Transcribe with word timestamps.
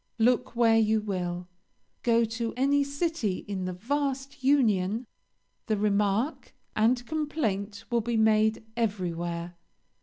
Look 0.17 0.55
where 0.55 0.79
you 0.79 0.99
will, 0.99 1.47
go 2.01 2.25
to 2.25 2.55
any 2.57 2.83
city 2.83 3.45
in 3.47 3.65
the 3.65 3.73
vast 3.73 4.43
Union, 4.43 5.05
the 5.67 5.77
remark 5.77 6.55
and 6.75 7.05
complaint 7.05 7.83
will 7.91 8.01
be 8.01 8.17
made 8.17 8.63
everywhere. 8.75 9.57